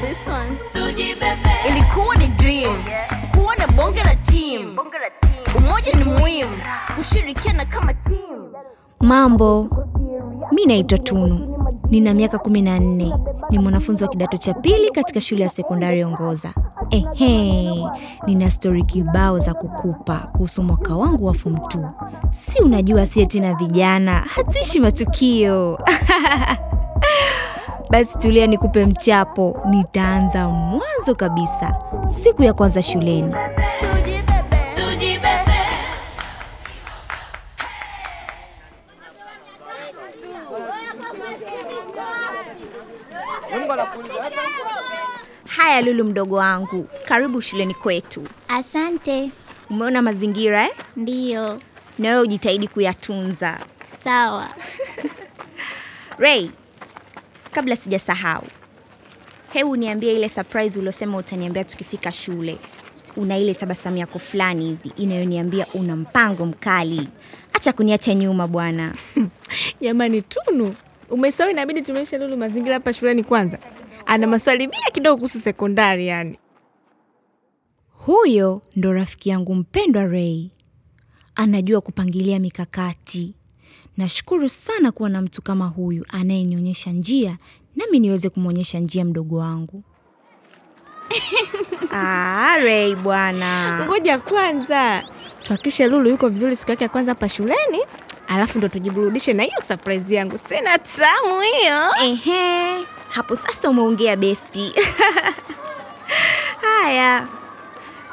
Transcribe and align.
This 0.00 0.28
one. 0.28 0.58
Ilikuwa 1.68 2.16
ni 2.16 2.28
dream 2.28 2.76
kuwa 3.34 3.56
na 3.56 3.66
bonge 3.66 4.02
la 4.02 4.14
team. 4.14 4.76
Umoja 5.56 5.92
ni 5.92 6.04
muhimu, 6.04 6.50
kushirikiana 6.96 7.64
kama 7.66 7.94
team. 7.94 8.52
Mambo, 9.00 9.68
mi 10.52 10.66
naitwa 10.66 10.98
Tunu, 10.98 11.58
nina 11.90 12.14
miaka 12.14 12.38
kumi 12.38 12.62
na 12.62 12.80
nne, 12.80 13.14
ni 13.50 13.58
mwanafunzi 13.58 14.04
wa 14.04 14.10
kidato 14.10 14.36
cha 14.36 14.54
pili 14.54 14.90
katika 14.90 15.20
shule 15.20 15.42
ya 15.42 15.48
sekondari 15.48 16.04
Ongoza. 16.04 16.54
Ehe, 16.90 17.70
nina 18.26 18.50
stori 18.50 18.82
kibao 18.82 19.38
za 19.38 19.54
kukupa 19.54 20.16
kuhusu 20.18 20.62
mwaka 20.62 20.96
wangu 20.96 21.26
wa 21.26 21.34
form 21.34 21.56
2. 21.56 21.90
Si 22.30 22.62
unajua 22.62 23.06
sie 23.06 23.26
tena 23.26 23.54
vijana 23.54 24.12
hatuishi 24.12 24.80
matukio 24.80 25.78
Basi 27.92 28.18
tulia 28.18 28.46
nikupe 28.46 28.86
mchapo. 28.86 29.62
Nitaanza 29.70 30.48
mwanzo 30.48 31.14
kabisa, 31.16 31.76
siku 32.22 32.42
ya 32.42 32.52
kwanza 32.52 32.82
shuleni. 32.82 33.34
Haya 45.46 45.80
Lulu, 45.82 46.04
mdogo 46.04 46.36
wangu, 46.36 46.86
karibu 47.04 47.42
shuleni 47.42 47.74
kwetu. 47.74 48.22
Asante. 48.48 49.30
Umeona 49.70 50.02
mazingira 50.02 50.64
eh? 50.64 50.70
Ndiyo. 50.96 51.60
Na 51.98 52.08
wewe 52.08 52.20
ujitahidi 52.22 52.68
kuyatunza. 52.68 53.58
Sawa. 54.04 54.48
Ray, 56.18 56.50
kabla 57.52 57.76
sijasahau, 57.76 58.42
hebu 59.52 59.76
niambie 59.76 60.14
ile 60.14 60.28
surprise 60.28 60.78
uliosema 60.78 61.16
utaniambia 61.16 61.64
tukifika 61.64 62.12
shule. 62.12 62.58
Una 63.16 63.38
ile 63.38 63.54
tabasamu 63.54 63.96
yako 63.96 64.18
fulani 64.18 64.64
hivi 64.66 64.92
inayoniambia 65.02 65.66
una 65.74 65.96
mpango 65.96 66.46
mkali. 66.46 67.08
Acha 67.52 67.72
kuniacha 67.72 68.14
nyuma 68.14 68.48
bwana. 68.48 68.94
Jamani 69.80 70.22
Tunu, 70.22 70.74
umesahau 71.10 71.50
inabidi 71.50 71.82
tumeisha 71.82 72.18
Lulu 72.18 72.36
mazingira 72.36 72.74
hapa 72.74 72.92
shuleni 72.92 73.24
kwanza. 73.24 73.58
Ana 74.06 74.26
maswali 74.26 74.66
mia 74.66 74.90
kidogo 74.92 75.16
kuhusu 75.16 75.38
sekondari 75.40 76.06
yani. 76.06 76.38
Huyo 77.90 78.62
ndo 78.76 78.92
rafiki 78.92 79.28
yangu 79.28 79.54
mpendwa 79.54 80.06
Ray, 80.06 80.50
anajua 81.34 81.80
kupangilia 81.80 82.38
mikakati. 82.38 83.34
Nashukuru 83.96 84.48
sana 84.48 84.92
kuwa 84.92 85.08
na 85.08 85.22
mtu 85.22 85.42
kama 85.42 85.66
huyu 85.66 86.04
anayenionyesha 86.08 86.90
njia, 86.90 87.38
nami 87.76 87.98
niweze 88.00 88.28
kumwonyesha 88.28 88.78
njia 88.78 89.04
mdogo 89.04 89.36
wangu. 89.36 89.82
Ah, 91.94 92.56
Ray 92.58 92.94
bwana. 92.94 93.84
Ngoja 93.86 94.18
kwanza 94.18 95.04
tuhakikishe 95.42 95.86
Lulu 95.86 96.08
yuko 96.10 96.28
vizuri 96.28 96.56
siku 96.56 96.70
yake 96.70 96.84
ya 96.84 96.88
kwanza 96.90 97.10
hapa 97.10 97.28
shuleni, 97.28 97.78
alafu 98.28 98.58
ndo 98.58 98.68
tujiburudishe 98.68 99.32
na 99.32 99.42
hiyo 99.42 99.56
surprise 99.68 100.14
yangu 100.14 100.38
tena 100.38 100.78
tamu 100.78 101.40
hiyo. 101.40 101.88
Ehe, 102.04 102.84
hapo 103.08 103.36
sasa 103.36 103.70
umeongea 103.70 104.16
besti. 104.16 104.72
Haya, 106.62 107.28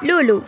Lulu, 0.01 0.43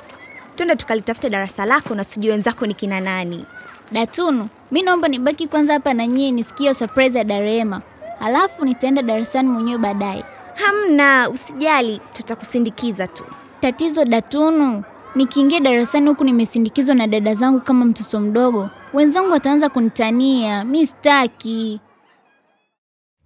twende 0.56 0.76
tukalitafute 0.76 1.30
darasa 1.30 1.66
lako 1.66 1.96
na 1.96 2.06
tujue 2.06 2.32
wenzako 2.32 2.66
ni 2.66 2.74
kina 2.74 3.00
nani. 3.00 3.46
Datunu, 3.92 4.48
mi 4.72 4.82
naomba 4.82 5.08
nibaki 5.08 5.48
kwanza 5.48 5.74
hapa 5.74 5.94
na 5.94 6.08
nyie 6.08 6.32
nisikie 6.32 6.74
surprise 6.74 7.18
ya 7.18 7.24
Darema, 7.24 7.82
halafu 8.20 8.66
nitaenda 8.66 9.02
darasani 9.02 9.50
mwenyewe 9.50 9.78
baadaye. 9.78 10.24
Hamna, 10.56 11.30
usijali, 11.30 12.02
tutakusindikiza 12.14 13.08
tu. 13.08 13.24
Tatizo 13.60 14.06
Datunu, 14.06 14.84
nikiingia 15.16 15.60
darasani 15.60 16.08
huku 16.10 16.24
nimesindikizwa 16.24 16.96
na 16.96 17.08
dada 17.08 17.36
zangu 17.36 17.60
kama 17.62 17.86
mtoto 17.86 18.20
mdogo, 18.20 18.70
wenzangu 18.94 19.32
wataanza 19.32 19.70
kunitania. 19.70 20.66
Mi 20.66 20.88
sitaki. 20.88 21.80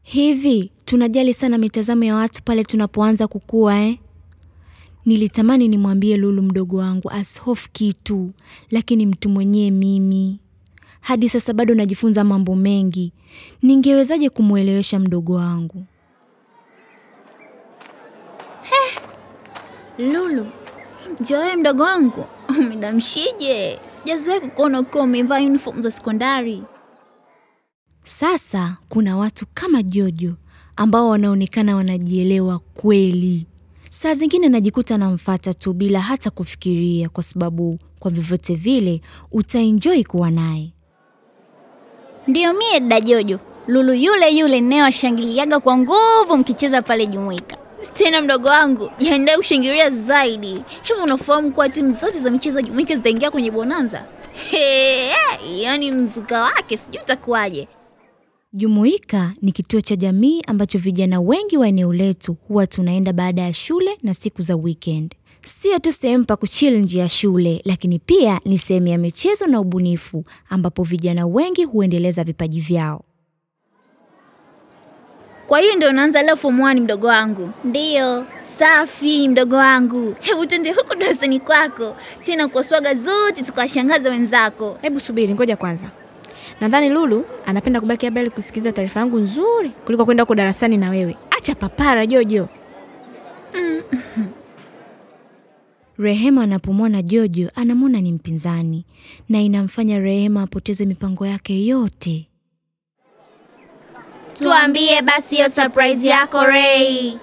Hivi 0.01 0.71
tunajali 0.85 1.33
sana 1.33 1.57
mitazamo 1.57 2.03
ya 2.03 2.15
watu 2.15 2.43
pale 2.43 2.63
tunapoanza 2.63 3.27
kukua 3.27 3.75
eh? 3.79 3.97
Nilitamani 5.05 5.67
nimwambie 5.67 6.17
Lulu 6.17 6.41
mdogo 6.41 6.77
wangu 6.77 7.09
asihofu 7.11 7.69
kitu, 7.71 8.31
lakini 8.71 9.05
mtu 9.05 9.29
mwenyewe 9.29 9.71
mimi. 9.71 10.39
Hadi 11.05 11.29
sasa 11.29 11.53
bado 11.53 11.75
najifunza 11.75 12.23
mambo 12.23 12.55
mengi. 12.55 13.13
Ningewezaje 13.61 14.29
kumwelewesha 14.29 14.99
mdogo 14.99 15.33
wangu? 15.33 15.85
Lulu, 19.97 20.47
njoo 21.19 21.37
wewe 21.39 21.55
mdogo 21.55 21.83
wangu, 21.83 22.25
umedamshije? 22.59 23.79
Sijazoea 23.91 24.39
kukuona 24.39 24.79
ukiwa 24.79 25.03
umevaa 25.03 25.39
uniform 25.41 25.81
za 25.81 25.91
sekondari. 25.91 26.63
Sasa 28.03 28.77
kuna 28.89 29.17
watu 29.17 29.45
kama 29.53 29.83
Jojo 29.83 30.35
ambao 30.75 31.09
wanaonekana 31.09 31.75
wanajielewa 31.75 32.59
kweli. 32.59 33.45
Saa 33.89 34.13
zingine 34.13 34.49
najikuta 34.49 34.97
namfata 34.97 35.53
tu 35.53 35.73
bila 35.73 36.01
hata 36.01 36.29
kufikiria, 36.29 37.09
kwa 37.09 37.23
sababu 37.23 37.79
kwa 37.99 38.11
vyovyote 38.11 38.55
vile 38.55 39.01
utaenjoi 39.31 40.03
kuwa 40.03 40.31
naye. 40.31 40.74
Ndiyo 42.27 42.53
mie 42.53 42.79
dada 42.79 43.01
Jojo, 43.01 43.39
Lulu 43.67 43.93
yule 43.93 44.31
yule 44.37 44.61
ninayewashangiliaga 44.61 45.59
kwa 45.59 45.77
nguvu 45.77 46.37
mkicheza 46.37 46.81
pale 46.81 47.07
Jumuika. 47.07 47.57
Tena 47.93 48.21
mdogo 48.21 48.47
wangu, 48.47 48.91
jiandae 48.99 49.37
kushangilia 49.37 49.89
zaidi. 49.89 50.47
Hivi 50.83 51.01
unafahamu 51.03 51.51
kuwa 51.51 51.69
timu 51.69 51.91
zote 51.93 52.19
za 52.19 52.31
michezo 52.31 52.59
ya 52.59 52.63
Jumuika 52.65 52.95
zitaingia 52.95 53.31
kwenye 53.31 53.51
bonanza? 53.51 54.05
hiyo 54.51 55.63
yaani 55.63 55.91
mzuka 55.91 56.41
wake 56.41 56.77
sijui 56.77 57.01
utakuwaje. 57.03 57.67
Jumuika 58.53 59.33
ni 59.41 59.51
kituo 59.51 59.81
cha 59.81 59.95
jamii 59.95 60.41
ambacho 60.47 60.77
vijana 60.79 61.21
wengi 61.21 61.57
wa 61.57 61.67
eneo 61.67 61.93
letu 61.93 62.37
huwa 62.47 62.67
tunaenda 62.67 63.13
baada 63.13 63.41
ya 63.41 63.53
shule 63.53 63.97
na 64.03 64.13
siku 64.13 64.41
za 64.41 64.55
weekend. 64.55 65.15
Sio 65.45 65.77
tu 65.79 65.91
sehemu 65.93 66.25
pa 66.25 66.35
kuchill 66.35 66.81
nje 66.81 66.99
ya 66.99 67.09
shule, 67.09 67.61
lakini 67.65 67.99
pia 67.99 68.39
ni 68.45 68.57
sehemu 68.57 68.87
ya 68.87 68.97
michezo 68.97 69.47
na 69.47 69.59
ubunifu 69.59 70.23
ambapo 70.49 70.83
vijana 70.83 71.27
wengi 71.27 71.63
huendeleza 71.63 72.23
vipaji 72.23 72.59
vyao. 72.59 73.03
Kwa 75.47 75.59
hiyo 75.59 75.75
ndio 75.75 75.89
unaanza 75.89 76.21
leo 76.21 76.35
form 76.35 76.59
1 76.61 76.79
mdogo 76.79 77.07
wangu? 77.07 77.49
Ndiyo. 77.63 78.25
Safi 78.57 79.27
mdogo 79.27 79.55
wangu, 79.55 80.15
hebu 80.19 80.45
twende 80.45 80.71
huko 80.71 80.95
darasani 80.95 81.39
kwako 81.39 81.95
tena 82.21 82.47
kwa 82.47 82.63
swaga 82.63 82.95
zote 82.95 83.41
tukawashangaza 83.43 84.09
wenzako. 84.09 84.77
Hebu 84.81 84.99
subiri, 84.99 85.33
ngoja 85.33 85.55
kwanza. 85.57 85.89
Nadhani 86.61 86.89
Lulu 86.89 87.25
anapenda 87.45 87.81
kubaki 87.81 88.05
hapa 88.05 88.19
ili 88.21 88.29
kusikiliza 88.29 88.71
taarifa 88.71 88.99
yangu 88.99 89.19
nzuri 89.19 89.69
kuliko 89.69 90.05
kwenda 90.05 90.23
huko 90.23 90.35
darasani 90.35 90.77
na 90.77 90.89
wewe. 90.89 91.15
Acha 91.37 91.55
papara 91.55 92.05
Jojo. 92.05 92.47
Rehema 95.97 96.43
anapomwona 96.43 97.01
Jojo 97.01 97.51
anamwona 97.55 98.01
ni 98.01 98.11
mpinzani 98.11 98.85
na 99.29 99.41
inamfanya 99.41 99.99
Rehema 99.99 100.41
apoteze 100.41 100.85
mipango 100.85 101.25
yake 101.27 101.65
yote. 101.65 102.27
Tuambie 104.39 105.01
basi 105.01 105.35
hiyo 105.35 105.49
surprise 105.49 106.07
yako 106.07 106.43
Ray. 106.45 107.13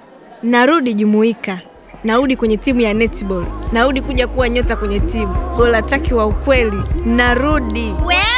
Narudi 0.42 0.94
Jumuika, 0.94 1.60
narudi 2.04 2.36
kwenye 2.36 2.56
timu 2.56 2.80
ya 2.80 2.94
netball, 2.94 3.46
narudi 3.72 4.02
kuja 4.02 4.26
kuwa 4.28 4.48
nyota 4.48 4.76
kwenye 4.76 5.00
timu 5.00 5.34
bola 5.56 5.82
taki 5.82 6.14
wa 6.14 6.26
ukweli, 6.26 6.82
narudi. 7.06 7.94
Wewe 8.06 8.31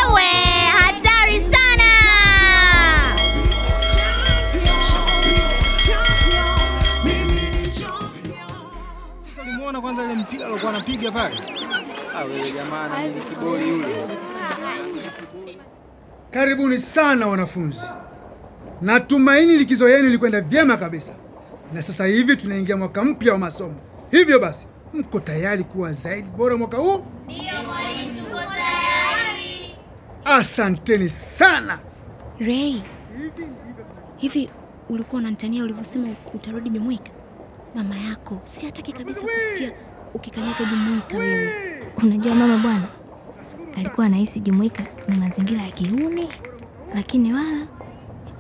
anapiga 10.85 11.11
pale? 11.11 11.35
Ah, 12.15 12.25
wewe 12.25 12.53
jamani, 12.53 13.15
ni 13.15 13.21
kiboli 13.21 13.69
yule. 13.69 13.87
Karibuni 16.31 16.79
sana 16.79 17.27
wanafunzi. 17.27 17.89
Natumaini 18.81 19.57
likizo 19.57 19.89
yenu 19.89 20.09
ilikwenda 20.09 20.41
vyema 20.41 20.77
kabisa, 20.77 21.15
na 21.73 21.83
sasa 21.83 22.07
hivi 22.07 22.37
tunaingia 22.37 22.77
mwaka 22.77 23.05
mpya 23.05 23.33
wa 23.33 23.39
masomo. 23.39 23.75
Hivyo 24.11 24.39
basi, 24.41 24.67
mko 24.93 25.21
tayari 25.21 25.65
kuwa 25.65 25.93
zaidi 25.93 26.29
bora 26.37 26.57
mwaka 26.57 26.77
huu? 26.77 27.05
Asanteni 30.25 31.09
sana. 31.09 31.79
Ray, 32.41 32.83
hivi 34.17 34.51
ulikuwa 34.89 35.21
unanitania 35.21 35.65
ulivyosema 35.65 36.09
utarudi 36.35 36.71
Jumuika? 36.71 37.11
Mama 37.75 37.97
yako 37.97 38.41
si 38.45 38.67
hataki 38.67 38.93
kabisa 38.93 39.21
kusikia 39.21 39.73
ukikanyaga 40.15 40.65
Jumuika 40.65 41.19
wewe. 41.19 41.53
Unajua 42.03 42.35
mama 42.35 42.59
bwana 42.59 42.89
alikuwa 43.77 44.07
anahisi 44.07 44.41
Jumuika 44.41 44.87
ni 45.09 45.17
mazingira 45.17 45.63
ya 45.63 45.71
kiuni, 45.71 46.29
lakini 46.95 47.33
wala 47.33 47.67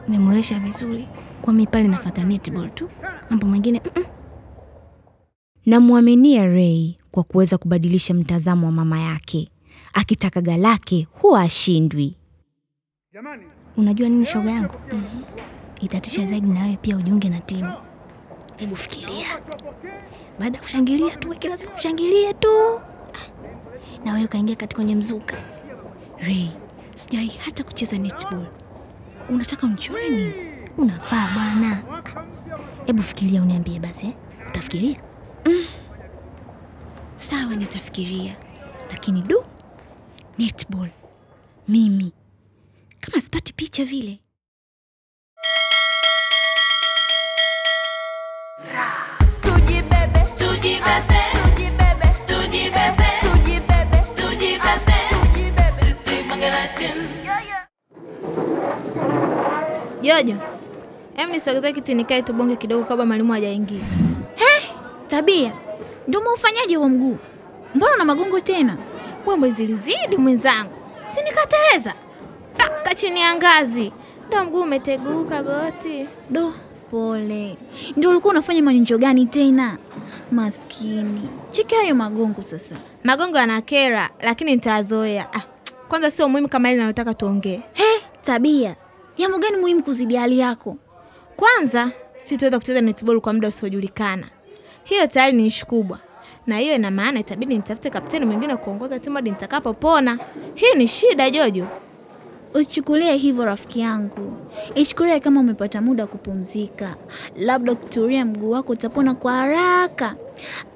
nimemwelesha 0.08 0.58
vizuri 0.58 1.08
kwa 1.42 1.52
mi 1.52 1.66
pale 1.66 1.88
nafuata 1.88 2.24
netball 2.24 2.70
tu, 2.70 2.90
mambo 3.30 3.46
mengine 3.46 3.80
mm 3.84 3.90
-mm. 3.94 4.06
Namwaminia 5.66 6.46
Ray 6.46 6.96
kwa 7.10 7.22
kuweza 7.24 7.58
kubadilisha 7.58 8.14
mtazamo 8.14 8.66
wa 8.66 8.72
mama 8.72 9.00
yake. 9.00 9.48
Akitaka 9.94 10.40
galake 10.40 11.08
huwa 11.12 11.40
ashindwi. 11.40 12.16
Unajua 13.76 14.08
nini 14.08 14.26
shoga 14.26 14.50
yangu? 14.50 14.74
Itatisha 15.80 16.26
zaidi 16.26 16.46
na 16.48 16.62
wewe 16.64 16.76
pia 16.82 16.96
ujiunge 16.96 17.28
na 17.28 17.40
timu. 17.40 17.72
Hebu 18.56 18.76
fikiria, 18.76 19.26
baada 20.38 20.56
ya 20.58 20.62
kushangilia 20.62 21.16
tu 21.16 21.28
kila 21.38 21.58
siku 21.58 21.72
kushangilia 21.72 22.34
tu, 22.34 22.80
na 24.04 24.12
wewe 24.12 24.24
ukaingia 24.24 24.56
katika 24.56 24.76
kwenye 24.76 24.94
mzuka. 24.96 25.36
Ray, 26.18 26.48
sijai 26.94 27.28
hata 27.28 27.64
kucheza 27.64 27.98
netball. 27.98 28.46
Unataka 29.28 29.66
mchore? 29.66 30.34
Unafaa 30.78 31.28
bwana. 31.34 31.82
Hebu 32.86 33.02
fikiria, 33.02 33.42
uniambie 33.42 33.78
basi 33.80 34.06
eh? 34.06 34.14
Utafikiria? 34.48 34.96
Sawa, 37.16 37.56
nitafikiria, 37.56 38.36
lakini 38.90 39.22
du, 39.22 39.44
netball 40.38 40.88
mimi 41.68 42.12
kama 43.00 43.20
sipati 43.20 43.52
picha 43.52 43.84
vile. 43.84 44.20
Jojo, 60.02 60.36
em 61.16 61.30
nisogezee 61.30 61.72
kiti 61.72 61.94
nikae 61.94 62.22
tubonge 62.22 62.56
kidogo 62.56 62.84
kabla 62.84 63.06
mwalimu 63.06 63.32
hajaingia. 63.32 63.80
Tabia 65.08 65.52
ndio 66.08 66.20
maufanyaji 66.20 66.76
wa 66.76 66.88
mguu, 66.88 67.18
mbona 67.74 67.94
una 67.94 68.04
magongo 68.04 68.40
tena? 68.40 68.76
Mbwembwe 69.22 69.50
zilizidi 69.50 70.16
mwenzangu, 70.18 70.70
si 71.14 71.22
nikateleza 71.22 71.94
taka 72.56 72.94
chini 72.94 73.20
ya 73.20 73.34
ngazi, 73.34 73.92
ndo 74.28 74.44
mguu 74.44 74.62
umeteguka 74.62 75.42
goti. 75.42 76.08
Do, 76.30 76.52
pole. 76.90 77.56
Ndio 77.96 78.10
ulikuwa 78.10 78.30
unafanya 78.30 78.62
manyonjo 78.62 78.98
gani 78.98 79.26
tena? 79.26 79.78
Maskini, 80.34 81.28
cheki 81.50 81.74
hayo 81.74 81.94
magongo 81.94 82.42
sasa. 82.42 82.76
Magongo 83.04 83.38
yanakera, 83.38 84.10
lakini 84.20 84.54
nitazoea. 84.54 85.32
Ah, 85.32 85.42
kwanza 85.88 86.10
sio 86.10 86.28
muhimu 86.28 86.48
kama 86.48 86.70
ile 86.70 86.78
nayotaka 86.80 87.14
tuongee. 87.14 87.62
He, 87.72 87.84
tabia, 88.22 88.76
jambo 89.16 89.38
gani 89.38 89.56
muhimu 89.56 89.82
kuzidi 89.82 90.16
hali 90.16 90.38
yako? 90.38 90.76
Kwanza 91.36 91.90
sitaweza 92.24 92.58
kucheza 92.58 92.80
netball 92.80 93.20
kwa 93.20 93.32
muda 93.32 93.48
usiojulikana. 93.48 94.26
Hiyo 94.84 95.06
tayari 95.06 95.36
ni 95.36 95.46
ishu 95.46 95.66
kubwa, 95.66 95.98
na 96.46 96.58
hiyo 96.58 96.74
ina 96.74 96.90
maana 96.90 97.20
itabidi 97.20 97.56
nitafute 97.56 97.90
kapteni 97.90 98.26
mwingine 98.26 98.56
kuongoza 98.56 98.98
timu 98.98 99.16
hadi 99.16 99.30
nitakapopona. 99.30 100.18
Hii 100.54 100.74
ni 100.78 100.88
shida 100.88 101.30
Jojo. 101.30 101.66
Usichukulie 102.54 103.16
hivyo 103.16 103.44
rafiki 103.44 103.80
yangu, 103.80 104.36
ichukulie 104.74 105.20
kama 105.20 105.40
umepata 105.40 105.80
muda 105.80 106.02
wa 106.02 106.06
kupumzika, 106.08 106.96
labda 107.36 107.72
ukitulia 107.72 108.24
mguu 108.24 108.50
wako 108.50 108.72
utapona 108.72 109.14
kwa 109.14 109.32
haraka. 109.32 110.14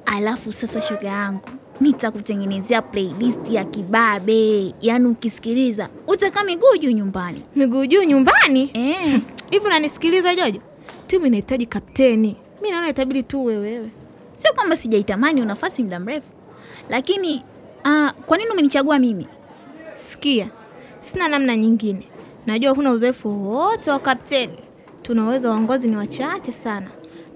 Alafu 0.06 0.52
sasa, 0.52 0.80
shoga 0.80 1.08
yangu, 1.08 1.48
nitakutengenezea 1.80 2.82
playlist 2.82 3.50
ya 3.50 3.64
kibabe, 3.64 4.74
yaani 4.80 5.06
ukisikiliza 5.06 5.88
utakaa 6.06 6.44
miguu 6.44 6.76
juu 6.80 6.90
nyumbani. 6.90 7.42
Miguu 7.56 7.86
juu 7.86 8.02
nyumbani 8.02 8.70
Eh, 8.74 9.20
hivi, 9.50 9.66
unanisikiliza 9.66 10.34
Jojo? 10.34 10.60
Timu 11.06 11.26
inahitaji 11.26 11.66
kapteni, 11.66 12.36
mi 12.62 12.70
naona 12.70 12.88
itabidi 12.88 13.22
tu 13.22 13.42
uwe 13.42 13.56
wewe. 13.58 13.90
sio 14.36 14.52
kwamba 14.52 14.76
sijaitamani 14.76 15.40
nafasi 15.44 15.82
muda 15.82 16.00
mrefu, 16.00 16.28
lakini 16.88 17.42
uh, 17.84 18.10
kwa 18.26 18.36
nini 18.38 18.50
umenichagua 18.50 18.98
mimi? 18.98 19.26
Sikia, 19.94 20.48
sina 21.00 21.28
namna 21.28 21.56
nyingine. 21.56 22.08
Najua 22.46 22.72
huna 22.72 22.90
uzoefu 22.90 23.28
wowote 23.28 23.90
wa 23.90 23.98
kapteni, 23.98 24.58
tunaweza 25.02 25.50
uongozi 25.50 25.88
ni 25.88 25.96
wachache 25.96 26.52
sana, 26.52 26.86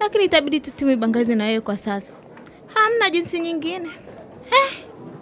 lakini 0.03 0.25
itabidi 0.25 0.61
tu 0.61 0.97
bangazi 0.97 1.35
na 1.35 1.45
wewe 1.45 1.61
kwa 1.61 1.77
sasa. 1.77 2.13
Hamna 2.75 3.11
jinsi 3.11 3.41
nyingine. 3.41 3.91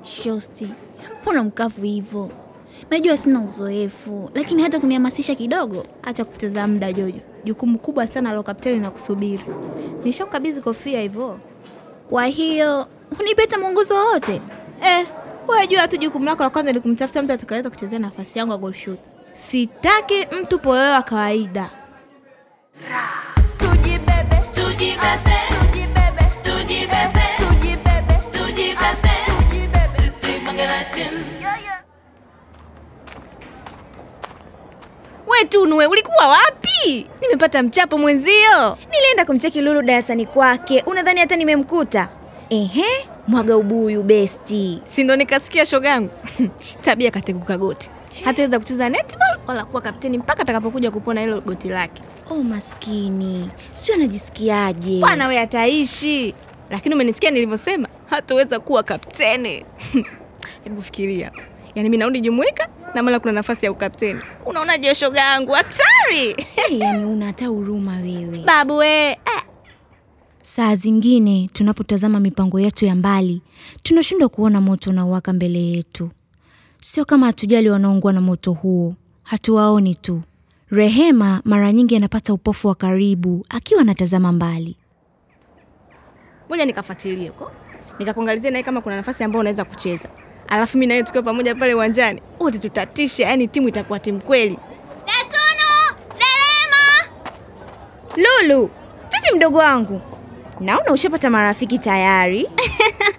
Shosti, 0.03 0.69
mbona 1.23 1.45
mkavu 1.45 1.83
hivyo? 1.83 2.31
Najua 2.91 3.17
sina 3.17 3.41
uzoefu, 3.41 4.31
lakini 4.35 4.63
hata 4.63 4.81
kunihamasisha 4.81 5.35
kidogo. 5.35 5.87
Acha 6.03 6.25
kupoteza 6.25 6.67
muda 6.67 6.93
Jojo, 6.93 7.21
jukumu 7.45 7.79
kubwa 7.79 8.07
sana 8.07 8.33
la 8.33 8.43
kapteni 8.43 8.79
na 8.79 8.91
kusubiri. 8.91 9.45
Nishakukabidhi 10.05 10.61
kofia 10.61 11.01
hivyo. 11.01 11.39
Kwa 12.11 12.27
hiyo 12.27 12.87
unipeta 13.21 13.59
mwongozo 13.59 13.95
wowote? 13.95 14.43
Eh, 14.83 15.07
wewe 15.49 15.89
tu 15.89 15.97
jukumu 15.97 16.25
lako 16.25 16.43
la 16.43 16.51
kwanza 16.51 16.73
ni 16.73 16.81
kumtafuta 16.81 17.23
mtu 17.23 17.33
atakayeweza 17.33 17.71
kuchezea 17.71 17.99
nafasi 17.99 18.39
yangu 18.39 18.53
ya 18.53 18.59
goal 18.59 18.73
shoot. 18.73 18.99
Sitaki 19.35 20.27
mtu 20.43 20.59
poyoyo 20.59 20.93
wa 20.93 21.03
kawaida. 21.03 21.71
Tunue, 35.51 35.87
ulikuwa 35.87 36.29
wapi? 36.29 37.07
Nimepata 37.21 37.63
mchapo 37.63 37.99
mwenzio. 37.99 38.77
Nilienda 38.91 39.25
kumcheki 39.27 39.61
Lulu 39.61 39.83
darasani 39.83 40.27
kwake, 40.27 40.83
unadhani 40.87 41.21
hata 41.21 41.37
nimemkuta? 41.37 42.09
Ehe, 42.51 43.09
mwaga 43.29 43.57
ubuyu 43.57 44.03
besti. 44.03 44.83
Si 44.85 45.05
ndo 45.05 45.17
nikasikia 45.17 45.67
shogangu? 45.67 46.11
Tabia 46.85 47.11
katekuka 47.11 47.59
goti, 47.59 47.91
hataweza 48.25 48.59
kucheza 48.59 48.89
netball 48.89 49.39
wala 49.47 49.65
kuwa 49.65 49.83
kapteni 49.83 50.19
mpaka 50.19 50.43
atakapokuja 50.43 50.91
kupona 50.91 51.21
hilo 51.21 51.41
goti 51.41 51.69
lake. 51.69 52.03
Oh, 52.31 52.43
maskini, 52.43 53.51
sio 53.73 53.95
anajisikiaje? 53.95 55.01
Bwana 55.01 55.29
we 55.29 55.39
ataishi, 55.39 56.35
lakini 56.71 56.95
umenisikia 56.95 57.31
nilivyosema, 57.31 57.89
hataweza 58.07 58.61
kuwa 58.61 58.83
kapteni. 58.83 59.65
Hebu 60.65 60.83
fikiria, 60.83 61.33
yaani 61.75 61.89
mi 61.89 61.97
narudi 61.97 62.21
jumuika 62.21 62.69
na 62.95 63.03
mara 63.03 63.21
kuna 63.21 63.33
nafasi 63.33 63.67
ya 63.67 63.73
ukapteni. 63.73 64.21
Unaonaje 64.47 64.95
shoga 64.95 65.21
yangu? 65.21 65.53
Hatari 65.53 66.37
Hey, 66.57 66.79
yani 66.79 67.05
una 67.05 67.27
hata 67.27 67.47
huruma 67.47 67.97
wewe. 67.97 68.39
babu 68.39 68.77
we. 68.77 69.13
Ah, 69.13 69.43
Saa 70.43 70.75
zingine 70.75 71.51
tunapotazama 71.53 72.21
mipango 72.21 72.61
yetu 72.61 72.87
ya 72.87 72.95
mbali, 72.95 73.43
tunashindwa 73.83 74.29
kuona 74.29 74.61
moto 74.61 74.91
unaowaka 74.91 75.33
mbele 75.33 75.63
yetu. 75.63 76.11
Sio 76.81 77.05
kama 77.05 77.27
hatujali 77.27 77.71
wanaoungua 77.71 78.13
na 78.13 78.21
moto 78.21 78.53
huo, 78.53 78.95
hatuwaoni 79.23 79.95
tu. 79.95 80.23
Rehema 80.71 81.41
mara 81.45 81.73
nyingi 81.73 81.97
anapata 81.97 82.33
upofu 82.35 82.69
wa 82.69 82.75
karibu 82.75 83.47
akiwa 83.49 83.81
anatazama 83.81 84.33
mbali. 84.33 84.77
ngoja 86.49 86.65
nikafuatilie 86.67 87.29
huko, 87.29 87.51
nikakuangalizia 87.99 88.51
naye 88.51 88.65
kama 88.65 88.81
kuna 88.81 88.97
nafasi 88.97 89.25
ambayo 89.25 89.41
unaweza 89.41 89.65
kucheza, 89.65 90.09
alafu 90.49 90.79
mi 90.79 90.87
naye 90.87 91.03
tukiwa 91.03 91.23
pamoja 91.25 91.55
pale 91.55 91.75
uwanjani, 91.75 92.23
wote 92.41 92.59
tutatisha, 92.59 93.27
yani 93.29 93.49
timu 93.49 93.69
itakuwa 93.69 93.99
timu 93.99 94.21
kweli. 94.23 94.59
Datuno, 95.07 96.01
Derema! 96.19 97.11
Lulu, 98.17 98.71
vipi 99.13 99.37
mdogo 99.37 99.59
wangu? 99.59 100.01
Naona 100.61 100.93
ushapata 100.93 101.31
marafiki 101.31 101.79
tayari. 101.79 102.47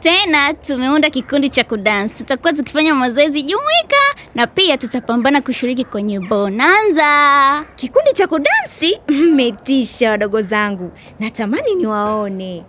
Tena 0.00 0.54
tumeunda 0.54 1.10
kikundi 1.10 1.50
cha 1.50 1.64
kudance, 1.64 2.14
tutakuwa 2.14 2.52
tukifanya 2.52 2.94
mazoezi 2.94 3.42
jumuika 3.42 3.96
na 4.34 4.46
pia 4.46 4.78
tutapambana 4.78 5.40
kushiriki 5.40 5.84
kwenye 5.84 6.20
bonanza. 6.20 7.64
Kikundi 7.76 8.12
cha 8.12 8.26
kudansi? 8.26 9.00
Mmetisha 9.08 10.10
wadogo 10.10 10.42
zangu, 10.42 10.92
natamani 11.18 11.74
niwaone. 11.74 12.64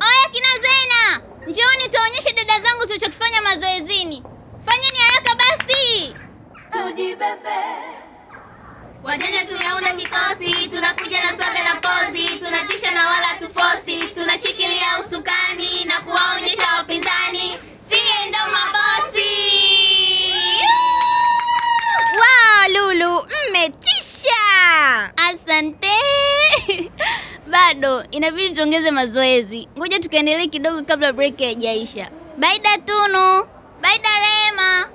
Oya 0.00 0.28
kina 0.32 0.48
Zena, 0.62 1.22
njooni 1.46 1.88
tuonyeshe 1.92 2.32
dada 2.32 2.60
zangu 2.60 2.86
tulichokifanya 2.86 3.42
mazoezini. 3.42 4.22
Fanyeni 4.66 4.98
haraka 4.98 5.34
basi. 5.34 6.14
Wajanja 9.04 9.44
tumeunda 9.44 9.92
kikosi, 9.92 10.68
tunakuja 10.68 11.20
na 11.24 11.30
soga 11.30 11.62
na 11.64 11.80
pozi, 11.80 12.28
tunatisha 12.38 12.90
na 12.94 13.06
wala 13.08 13.26
tufosi, 13.38 13.96
tunashikilia 14.14 14.98
usukani 15.00 15.84
na 15.84 16.00
kuwaonyesha 16.00 16.62
wapinzani, 16.78 17.56
siye 17.80 18.28
ndo 18.28 18.38
mabosi. 18.52 19.28
Wow, 22.18 22.72
Lulu, 22.74 23.26
mmetisha! 23.50 24.34
Asante. 25.16 25.92
Bado 27.52 28.04
inabidi 28.10 28.54
tuongeze 28.54 28.90
mazoezi. 28.90 29.68
Ngoja 29.78 29.98
tukaendelee 30.00 30.46
kidogo 30.46 30.82
kabla 30.82 31.12
break 31.12 31.38
haijaisha. 31.38 32.10
Baida 32.38 32.78
Tunu, 32.78 33.46
baida 33.82 34.08
Rema. 34.18 34.88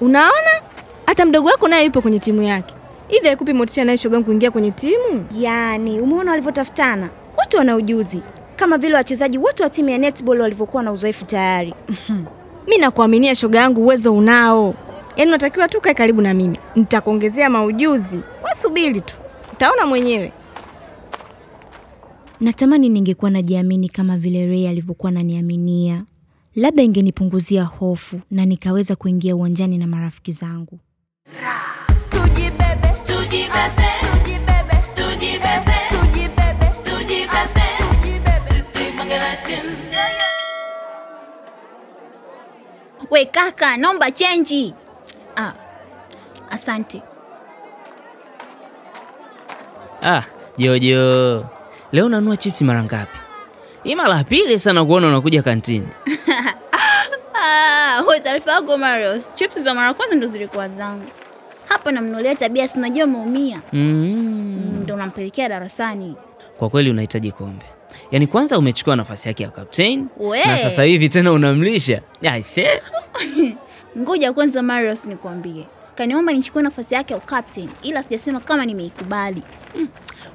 Unaona, 0.00 0.62
hata 1.06 1.24
mdogo 1.26 1.48
wako 1.48 1.68
naye 1.68 1.84
yupo 1.84 2.02
kwenye 2.02 2.18
timu 2.20 2.42
yake. 2.42 2.74
Hivi 3.10 3.26
haikupi 3.26 3.52
motisha 3.52 3.84
naye 3.84 3.98
shogangu 3.98 4.24
kuingia 4.24 4.50
kwenye 4.50 4.70
timu? 4.70 5.26
Yaani, 5.38 6.00
umeona 6.00 6.30
walivyotafutana? 6.30 7.10
Wote 7.38 7.56
wana 7.56 7.76
ujuzi 7.76 8.22
kama 8.56 8.78
vile 8.78 8.94
wachezaji 8.94 9.38
wote 9.38 9.62
wa 9.62 9.70
timu 9.70 9.88
ya 9.88 9.98
netball 9.98 10.40
walivyokuwa 10.40 10.82
na 10.82 10.92
uzoefu 10.92 11.24
tayari. 11.24 11.74
Mi 12.68 12.78
nakuaminia 12.78 13.34
shoga 13.34 13.58
yangu, 13.58 13.82
uwezo 13.82 14.14
unao. 14.14 14.74
Yaani 15.16 15.30
unatakiwa 15.30 15.68
tu 15.68 15.80
kae 15.80 15.94
karibu 15.94 16.22
na 16.22 16.34
mimi, 16.34 16.58
nitakuongezea 16.76 17.50
maujuzi. 17.50 18.20
Wasubiri 18.42 19.00
tu, 19.00 19.14
utaona 19.52 19.86
mwenyewe. 19.86 20.32
Natamani 22.40 22.88
ningekuwa 22.88 23.30
najiamini 23.30 23.88
kama 23.88 24.18
vile 24.18 24.46
Ray 24.46 24.68
alivyokuwa 24.68 25.10
ananiaminia. 25.12 26.04
Labda 26.54 26.82
ingenipunguzia 26.82 27.64
hofu 27.64 28.20
na 28.30 28.44
nikaweza 28.44 28.96
kuingia 28.96 29.36
uwanjani 29.36 29.78
na 29.78 29.86
marafiki 29.86 30.32
zangu. 30.32 30.78
We 43.10 43.24
kaka, 43.26 43.76
naomba 43.76 44.10
chenji. 44.10 44.74
Ah, 45.36 45.52
asante. 46.50 47.02
Ah, 50.02 50.22
Jojo, 50.58 51.46
leo 51.92 52.06
unanunua 52.06 52.36
chipsi 52.36 52.64
mara 52.64 52.84
ngapi? 52.84 53.18
Hii 53.82 53.94
mara 53.94 54.16
ya 54.16 54.24
pili 54.24 54.58
sana 54.58 54.84
kuona 54.84 55.08
unakuja 55.08 55.42
kantini. 55.42 55.88
Ah, 57.42 58.02
taarifa 58.22 58.52
yako 58.52 58.78
Marios, 58.78 59.22
chipsi 59.34 59.60
za 59.62 59.74
mara 59.74 59.94
kwanza 59.94 60.14
ndo 60.16 60.26
zilikuwa 60.26 60.68
zangu. 60.68 61.10
Hapa 61.70 61.92
namnulia 61.92 62.34
tabia, 62.34 62.68
si 62.68 62.78
unajua 62.78 63.04
umeumia. 63.04 63.60
Mm. 63.72 64.82
Mm, 64.88 64.96
nampelekea 64.98 65.48
darasani. 65.48 66.14
Kwa 66.58 66.70
kweli 66.70 66.90
unahitaji 66.90 67.32
kombe. 67.32 67.64
Yaani 68.10 68.26
kwanza 68.26 68.58
umechukua 68.58 68.96
nafasi 68.96 69.28
yake 69.28 69.42
ya 69.42 69.50
captain 69.50 70.06
na 70.46 70.58
sasa 70.58 70.82
hivi 70.82 71.08
tena 71.08 71.32
unamlisha. 71.32 72.02
Aise. 72.22 72.82
Ngoja 73.98 74.32
kwanza 74.32 74.62
Marius 74.62 75.04
nikwambie. 75.04 75.66
Kaniomba 75.94 76.32
nichukue 76.32 76.62
nafasi 76.62 76.94
yake 76.94 77.14
ya 77.14 77.20
captain 77.20 77.68
ila 77.82 78.02
sijasema 78.02 78.40
kama 78.40 78.66
nimeikubali. 78.66 79.42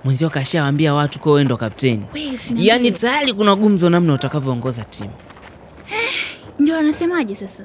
Mwenzio 0.03 0.29
kashawaambia 0.29 0.93
watu 0.93 1.19
kwa 1.19 1.31
wewe 1.31 1.43
ndo 1.43 1.57
captain. 1.57 2.03
Yaani 2.55 2.91
tayari 2.91 3.33
kuna 3.33 3.55
gumzo 3.55 3.89
namna 3.89 4.13
utakavyoongoza 4.13 4.83
timu. 4.83 5.13
Ndio 6.59 6.77
anasemaje 6.77 7.35
sasa? 7.35 7.63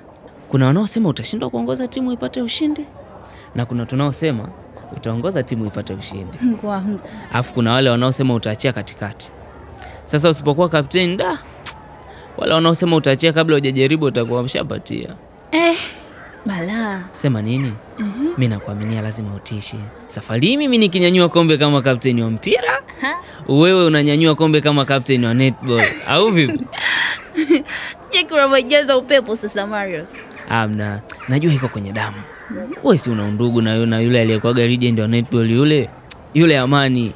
Kuna 0.49 0.67
wanaosema 0.67 1.09
utashindwa 1.09 1.51
kuongoza 1.51 1.89
timu 1.89 2.13
ipate 2.13 2.43
ushindi 2.43 2.85
na 3.55 3.67
kuna 3.67 3.87
tunaosema 3.87 4.49
utaongoza 4.97 5.43
timu 5.43 5.67
ipate 5.67 5.93
ushindi. 5.95 6.39
Alafu 7.33 7.55
kuna 7.55 7.73
wale 7.73 7.91
wanaosema 7.91 8.35
utaachia 8.35 8.73
katikati. 8.73 9.31
Sasa 10.05 10.29
usipokuwa 10.29 10.69
kapteni, 10.69 11.17
da, 11.17 11.39
wale 12.37 12.55
wanaosema 12.55 12.97
utaachia 12.97 13.33
kabla 13.33 13.57
hujajaribu 13.57 14.07
utakuwa 14.07 14.41
umeshapatia. 14.41 15.09
Eh, 15.53 15.77
balaa. 16.47 17.01
Sema 17.13 17.43
nini? 17.43 17.73
Mi 18.39 18.49
nakuaminia, 18.49 19.03
lazima 19.03 19.35
utishi. 19.35 19.77
Safari 20.07 20.47
hii 20.49 20.57
mimi 20.57 20.79
nikinyanyua 20.79 21.29
kombe 21.29 21.59
kama 21.59 21.83
kapteni 21.83 22.23
wa 22.23 22.31
mpira, 22.31 22.83
wewe 23.49 23.85
unanyanyua 23.87 24.35
kombe 24.35 24.61
kama 24.61 24.85
kapteni 24.85 25.27
wa 25.27 25.35
netball 25.35 25.83
au 26.09 26.29
vipi? 26.31 26.61
Jeki 28.13 28.35
unavyojaza 28.35 28.97
upepo 28.97 29.37
sasa 29.37 29.67
Marius. 29.67 30.09
Amna, 30.49 31.01
najua 31.29 31.53
iko 31.53 31.69
kwenye 31.69 31.93
damu. 31.93 32.17
Wewe 32.85 32.99
si 32.99 33.11
una 33.11 33.25
undugu 33.25 33.63
na, 33.63 33.87
na 33.87 34.01
yule 34.01 34.21
aliyekuwaga 34.21 34.67
legend 34.67 35.01
wa 35.01 35.09
netball 35.09 35.51
yule 35.51 35.91
yule 36.35 36.59
Amani. 36.59 37.13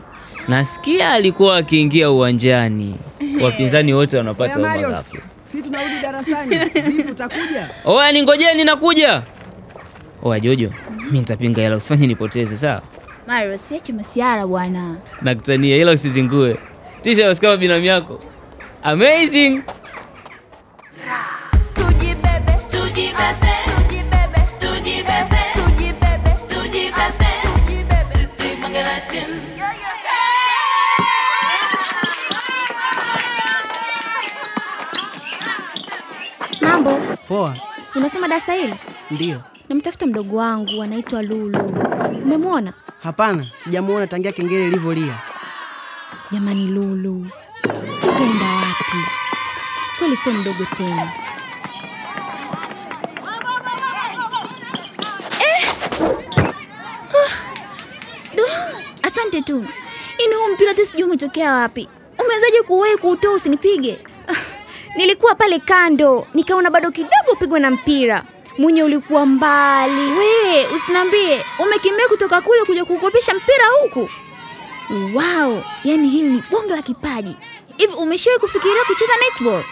Nasikia 0.49 1.11
alikuwa 1.11 1.57
akiingia 1.57 2.11
uwanjani, 2.11 2.97
wapinzani 3.45 3.95
wote 3.95 4.17
wanapata. 4.17 4.55
Tunarudi 4.55 6.03
darasani. 6.03 6.59
Vipi 6.97 7.11
utakuja? 7.11 7.71
Oya, 7.85 8.13
ningojeni, 8.13 8.65
nakuja. 8.65 9.23
Oya 10.23 10.41
Jojo, 10.41 10.73
mi 11.11 11.19
nitapinga 11.19 11.63
hela, 11.63 11.77
usifanye 11.77 12.07
nipoteze, 12.07 12.57
sawa? 12.57 12.83
Mario, 13.27 13.59
siache 13.59 13.93
masiara 13.93 14.47
bwana. 14.47 14.97
Nakutania, 15.23 15.77
ila 15.77 15.93
usizingue. 15.93 16.57
Tisha 17.03 17.27
basi 17.27 17.57
binamu 17.57 17.85
yako. 17.85 18.21
Amazing. 18.83 19.63
Unasoma 38.15 38.29
darasa 38.29 38.53
hili? 38.55 38.75
Ndiyo. 39.11 39.41
Namtafuta 39.69 40.07
mdogo 40.07 40.37
wangu 40.37 40.83
anaitwa 40.83 41.23
Lulu. 41.23 41.59
Umemwona? 42.23 42.73
Hapana, 43.03 43.47
sijamwona 43.55 44.07
tangia 44.07 44.33
kengele 44.33 44.67
ilivyolia. 44.67 45.19
Jamani 46.31 46.67
Lulu, 46.67 47.27
sijui 47.89 48.15
kaenda 48.15 48.45
wapi. 48.47 48.97
Kweli 49.99 50.17
sio 50.17 50.33
mdogo 50.33 50.65
tena. 50.77 51.13
Asante 59.03 59.43
tu. 59.43 59.67
Ini 60.19 60.35
huu 60.35 60.53
mpira 60.53 60.75
tu 60.75 60.87
sijui 60.87 61.05
umetokea 61.05 61.53
wapi. 61.53 61.89
Umewezaje 62.25 62.63
kuwahi 62.63 62.97
kuutoa 62.97 63.33
usinipige? 63.35 63.99
Nilikuwa 64.97 65.35
pale 65.35 65.59
kando, 65.59 66.27
nikaona 66.35 66.71
bado 66.71 66.91
kidogo 66.91 67.14
upigwe 67.35 67.61
na 67.61 67.71
mpira. 67.71 68.25
Mwenye 68.59 68.83
ulikuwa 68.83 69.27
mbali. 69.27 70.01
We, 70.19 70.67
usiniambie 70.75 71.41
umekimbia 71.67 72.09
kutoka 72.09 72.41
kule 72.41 72.65
kuja 72.65 72.85
kukopesha 72.85 73.35
mpira 73.35 73.65
huku. 73.83 74.09
Wow, 75.15 75.63
yani 75.85 76.09
hili 76.09 76.29
ni 76.29 76.43
bonge 76.51 76.73
la 76.73 76.83
kipaji. 76.83 77.37
Hivi 77.77 77.93
umeshawahi 77.95 78.41
kufikiria 78.41 78.85
kucheza 78.87 79.13
netball? 79.25 79.65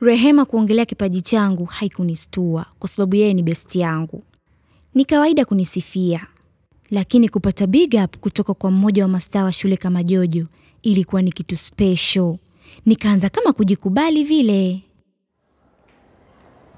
Rehema 0.00 0.44
kuongelea 0.44 0.84
kipaji 0.84 1.22
changu 1.22 1.64
haikunistua 1.64 2.66
kwa 2.78 2.88
sababu 2.88 3.16
yeye 3.16 3.34
ni 3.34 3.42
besti 3.42 3.80
yangu. 3.80 4.22
Ni 4.94 5.04
kawaida 5.04 5.44
kunisifia, 5.44 6.26
lakini 6.90 7.28
kupata 7.28 7.66
big 7.66 7.94
up 8.04 8.16
kutoka 8.16 8.54
kwa 8.54 8.70
mmoja 8.70 9.02
wa 9.02 9.08
mastaa 9.08 9.44
wa 9.44 9.52
shule 9.52 9.76
kama 9.76 10.02
Jojo 10.02 10.46
ilikuwa 10.82 11.22
ni 11.22 11.32
kitu 11.32 11.56
special. 11.56 12.36
Nikaanza 12.86 13.28
kama 13.28 13.52
kujikubali 13.52 14.24
vile. 14.24 14.82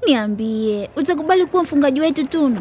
Niambie, 0.07 0.91
utakubali 0.97 1.47
kuwa 1.47 1.63
mfungaji 1.63 2.01
wetu 2.01 2.27
Tunu? 2.27 2.61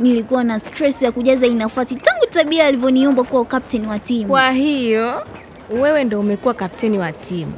Nilikuwa 0.00 0.44
na 0.44 0.60
stress 0.60 1.02
ya 1.02 1.12
kujaza 1.12 1.46
hii 1.46 1.54
nafasi 1.54 1.94
tangu 1.94 2.26
tabia 2.30 2.66
alivyoniomba 2.66 3.24
kuwa 3.24 3.44
kapteni 3.44 3.86
wa 3.86 3.98
timu. 3.98 4.26
Kwa 4.28 4.50
hiyo 4.50 5.26
wewe 5.70 6.04
ndo 6.04 6.20
umekuwa 6.20 6.54
kapteni 6.54 6.98
wa 6.98 7.12
timu. 7.12 7.52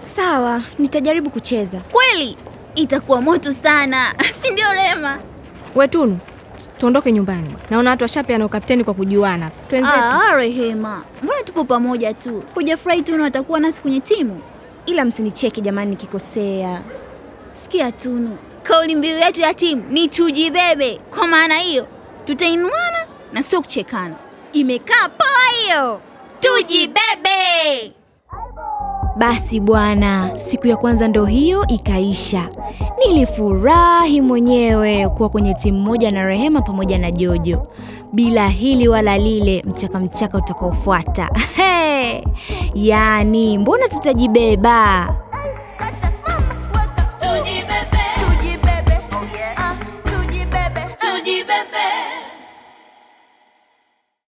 Sawa, 0.00 0.62
nitajaribu 0.78 1.30
kucheza. 1.30 1.80
Kweli 1.80 2.36
itakuwa 2.74 3.20
moto 3.20 3.52
sana, 3.52 4.14
si 4.40 4.50
ndio 4.50 4.64
Rema? 4.72 5.18
Wetunu, 5.74 6.18
tuondoke 6.78 7.12
nyumbani. 7.12 7.54
Naona 7.70 7.90
watu 7.90 8.04
washapeana 8.04 8.46
ukapteni 8.46 8.84
kwa 8.84 8.94
kujuana. 8.94 9.50
Twenzetu. 9.68 9.96
Ah, 9.98 10.36
Rehema, 10.36 11.02
mbona 11.22 11.42
tupo 11.42 11.64
pamoja 11.64 12.14
tu? 12.14 12.42
Hujafurahi 12.54 13.02
Tunu 13.02 13.24
atakuwa 13.24 13.60
nasi 13.60 13.82
kwenye 13.82 14.00
timu? 14.00 14.40
Ila 14.86 15.04
msinicheke 15.04 15.60
jamani 15.60 15.90
nikikosea. 15.90 16.82
Sikia 17.54 17.92
Tunu, 17.92 18.36
kauli 18.62 18.94
mbiu 18.96 19.18
yetu 19.18 19.40
ya 19.40 19.54
timu 19.54 19.82
ni 19.90 20.08
tujibebe. 20.08 21.00
Kwa 21.18 21.26
maana 21.26 21.54
hiyo 21.58 21.86
tutainuana 22.24 23.06
na 23.32 23.42
sio 23.42 23.60
kuchekana. 23.62 24.14
Imekaa 24.52 25.08
poa 25.08 25.60
hiyo. 25.64 26.00
Tujibebe! 26.40 27.92
Basi 29.16 29.60
bwana, 29.60 30.38
siku 30.38 30.66
ya 30.66 30.76
kwanza 30.76 31.08
ndo 31.08 31.24
hiyo 31.24 31.66
ikaisha. 31.66 32.48
Nilifurahi 33.06 34.20
mwenyewe 34.20 35.08
kuwa 35.08 35.28
kwenye 35.28 35.54
timu 35.54 35.78
moja 35.80 36.10
na 36.10 36.26
Rehema 36.26 36.62
pamoja 36.62 36.98
na 36.98 37.10
Jojo, 37.10 37.66
bila 38.12 38.48
hili 38.48 38.88
wala 38.88 39.18
lile, 39.18 39.62
mchaka 39.66 39.98
mchaka 40.00 40.38
utakaofuata. 40.38 41.30
Yaani, 42.74 43.58
mbona 43.58 43.88
tutajibeba? 43.88 45.14